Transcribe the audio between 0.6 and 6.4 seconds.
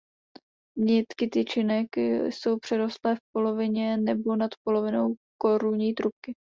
Nitky tyčinek jsou přirostlé v polovině nebo nad polovinou korunní trubky.